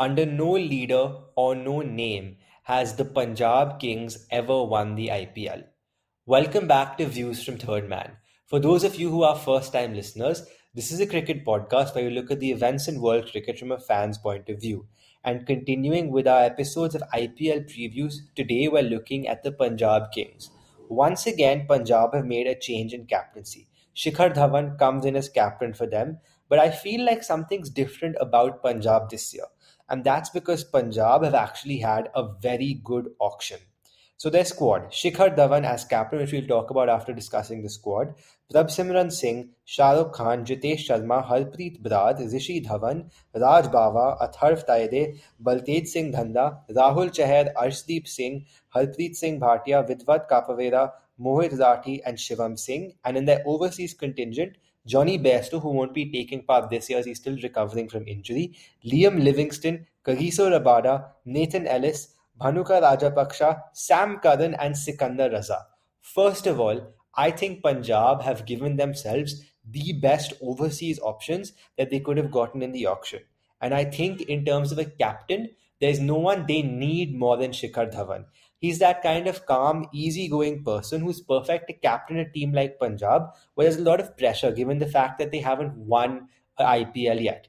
[0.00, 5.64] Under no leader or no name has the Punjab Kings ever won the IPL.
[6.24, 8.12] Welcome back to Views from Third Man.
[8.46, 12.04] For those of you who are first time listeners, this is a cricket podcast where
[12.04, 14.86] we look at the events in world cricket from a fan's point of view.
[15.24, 20.48] And continuing with our episodes of IPL previews, today we're looking at the Punjab Kings.
[20.88, 23.66] Once again, Punjab have made a change in captaincy.
[23.96, 28.62] Shikhar Dhawan comes in as captain for them, but I feel like something's different about
[28.62, 29.46] Punjab this year
[29.88, 33.58] and that's because Punjab have actually had a very good auction.
[34.18, 38.14] So their squad, Shikhar Dhawan as captain, which we'll talk about after discussing the squad,
[38.52, 45.86] Prabh Singh, Shahrukh Khan, Jitesh Sharma, Harpreet Brar, Rishi Dhawan, Raj Bawa, Atharv Taide, Baltej
[45.86, 48.44] Singh Dhanda, Rahul Chahar, Arshdeep Singh,
[48.74, 52.94] Harpreet Singh Bhatia, Vidwat Kapavera, Mohit Rathi and Shivam Singh.
[53.04, 54.56] And in their overseas contingent,
[54.86, 58.54] Jonny Bairstow, who won't be taking part this year as he's still recovering from injury,
[58.84, 65.60] Liam Livingstone, Kagiso Rabada, Nathan Ellis, Bhanuka Rajapaksa, Sam Curran, and Sikandar Raza.
[66.00, 72.00] First of all, I think Punjab have given themselves the best overseas options that they
[72.00, 73.20] could have gotten in the auction.
[73.60, 77.50] And I think, in terms of a captain, there's no one they need more than
[77.50, 78.24] Shikhar Dhawan.
[78.58, 83.30] He's that kind of calm, easygoing person who's perfect to captain a team like Punjab,
[83.54, 86.28] where there's a lot of pressure given the fact that they haven't won
[86.58, 87.48] an IPL yet.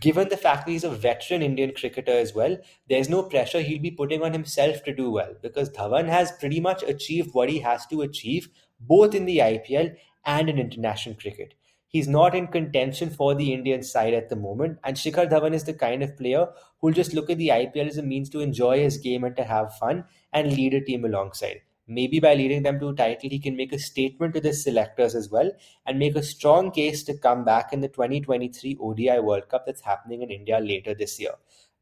[0.00, 3.80] Given the fact that he's a veteran Indian cricketer as well, there's no pressure he'll
[3.80, 7.60] be putting on himself to do well because Dhawan has pretty much achieved what he
[7.60, 9.94] has to achieve both in the IPL
[10.26, 11.54] and in international cricket.
[11.90, 14.78] He's not in contention for the Indian side at the moment.
[14.84, 16.46] And Shikhar Dhawan is the kind of player
[16.80, 19.42] who'll just look at the IPL as a means to enjoy his game and to
[19.42, 21.62] have fun and lead a team alongside.
[21.88, 25.16] Maybe by leading them to a title, he can make a statement to the selectors
[25.16, 25.50] as well
[25.84, 29.80] and make a strong case to come back in the 2023 ODI World Cup that's
[29.80, 31.32] happening in India later this year.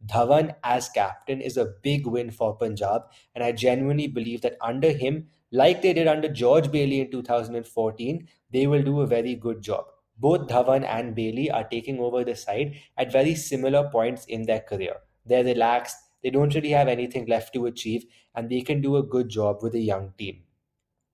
[0.06, 3.02] Dhawan as captain is a big win for Punjab,
[3.34, 8.26] and I genuinely believe that under him, like they did under George Bailey in 2014,
[8.50, 9.84] they will do a very good job.
[10.18, 14.60] Both Dhawan and Bailey are taking over the side at very similar points in their
[14.60, 14.96] career.
[15.24, 19.02] They're relaxed, they don't really have anything left to achieve, and they can do a
[19.02, 20.42] good job with a young team.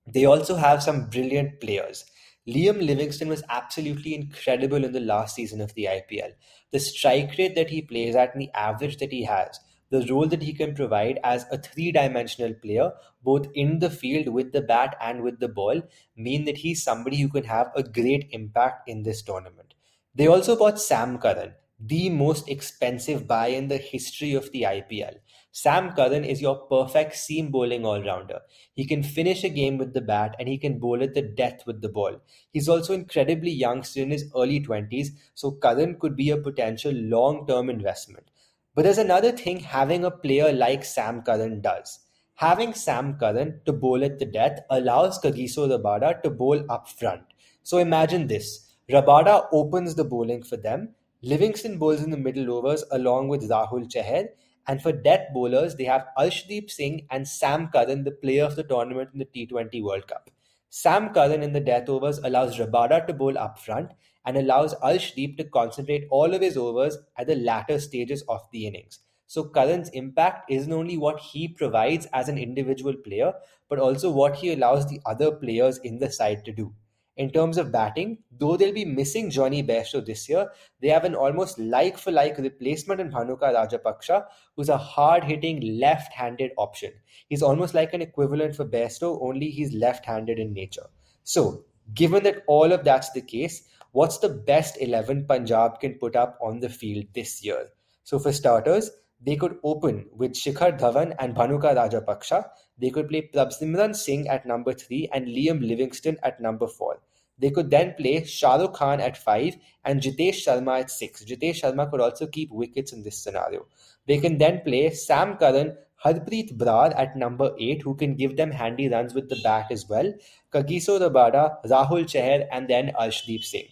[0.06, 2.04] They also have some brilliant players.
[2.47, 6.32] Liam Livingstone was absolutely incredible in the last season of the IPL.
[6.72, 9.59] The strike rate that he plays at and the average that he has
[9.90, 14.28] the role that he can provide as a three dimensional player, both in the field
[14.28, 15.82] with the bat and with the ball,
[16.16, 19.74] mean that he's somebody who can have a great impact in this tournament.
[20.14, 25.16] They also bought Sam Curran, the most expensive buy in the history of the IPL.
[25.50, 28.40] Sam Curran is your perfect seam bowling all rounder.
[28.74, 31.64] He can finish a game with the bat and he can bowl at the death
[31.64, 32.20] with the ball.
[32.52, 36.92] He's also incredibly young, still in his early 20s, so Curran could be a potential
[36.92, 38.30] long term investment.
[38.74, 42.00] But there's another thing having a player like Sam Curran does.
[42.34, 47.22] Having Sam Curran to bowl at the death allows Kagiso Rabada to bowl up front.
[47.62, 48.74] So imagine this.
[48.90, 50.94] Rabada opens the bowling for them.
[51.22, 54.30] Livingstone bowls in the middle overs along with Rahul Chahar.
[54.66, 58.64] And for death bowlers, they have Arshdeep Singh and Sam Curran, the player of the
[58.64, 60.30] tournament in the T20 World Cup.
[60.76, 63.92] Sam Curran in the death overs allows Rabada to bowl up front
[64.26, 68.66] and allows Arshdeep to concentrate all of his overs at the latter stages of the
[68.66, 68.98] innings.
[69.28, 73.34] So Curran's impact isn't only what he provides as an individual player,
[73.68, 76.74] but also what he allows the other players in the side to do.
[77.16, 81.14] In terms of batting, though they'll be missing Jonny Bairstow this year, they have an
[81.14, 84.25] almost like for like replacement in Bhanuka Rajapaksa,
[84.56, 86.92] who's a hard hitting left handed option.
[87.28, 90.86] He's almost like an equivalent for Bairstow, only he's left handed in nature.
[91.22, 91.64] So,
[91.94, 96.36] given that all of that's the case, what's the best 11 Punjab can put up
[96.42, 97.69] on the field this year?
[98.02, 98.91] So, for starters,
[99.24, 102.44] they could open with Shikhar Dhawan and Bhanuka Rajapaksa.
[102.78, 107.00] They could play Prabhsimran Singh at number 3 and Liam Livingstone at number 4.
[107.38, 111.24] They could then play Shahrukh Khan at 5 and Jitesh Sharma at 6.
[111.24, 113.66] Jitesh Sharma could also keep wickets in this scenario.
[114.06, 118.50] They can then play Sam Curran, Harpreet Brar at number 8, who can give them
[118.50, 120.12] handy runs with the bat as well,
[120.52, 123.69] Kagiso Rabada, Rahul Chahar, and then Arshdeep Singh.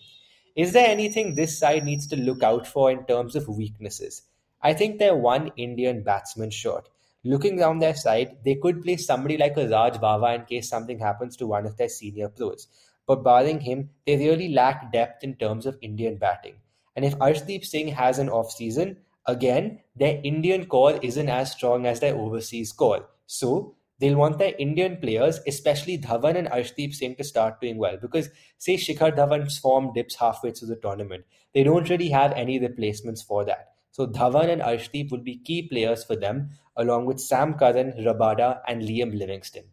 [0.57, 4.23] Is there anything this side needs to look out for in terms of weaknesses?
[4.63, 6.89] I think they're one Indian batsman short.
[7.25, 10.99] Looking down their side, they could play somebody like a Raj Bawa in case something
[10.99, 12.69] happens to one of their senior pros.
[13.07, 16.55] But barring him, they really lack depth in terms of Indian batting.
[16.95, 21.87] And if Arshdeep Singh has an off season, again, their Indian core isn't as strong
[21.87, 23.09] as their overseas core.
[23.27, 27.97] So they'll want their Indian players, especially Dhawan and Arshdeep Singh, to start doing well.
[28.01, 31.25] Because say Shikhar Dhawan's form dips halfway through the tournament,
[31.55, 33.72] they don't really have any replacements for that.
[33.93, 38.61] So Dhawan and Arshdeep will be key players for them, along with Sam Curran, Rabada,
[38.67, 39.71] and Liam Livingstone.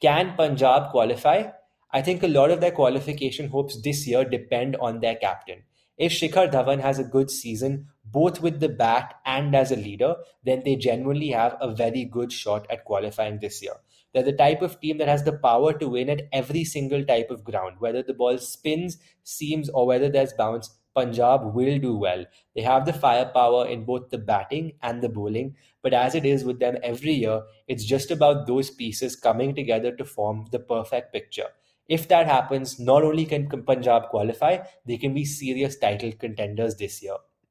[0.00, 1.50] Can Punjab qualify?
[1.92, 5.62] I think a lot of their qualification hopes this year depend on their captain.
[5.98, 10.16] If Shikhar Dhawan has a good season, both with the bat and as a leader,
[10.44, 13.74] then they genuinely have a very good shot at qualifying this year.
[14.14, 17.30] They're the type of team that has the power to win at every single type
[17.30, 20.70] of ground, whether the ball spins, seams, or whether there's bounce.
[20.98, 22.24] Punjab will do well.
[22.54, 26.44] They have the firepower in both the batting and the bowling, but as it is
[26.44, 31.12] with them every year, it's just about those pieces coming together to form the perfect
[31.12, 31.48] picture.
[31.88, 37.02] If that happens, not only can Punjab qualify, they can be serious title contenders this
[37.02, 37.16] year.